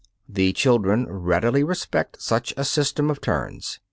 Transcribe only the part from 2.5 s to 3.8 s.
a system of turns.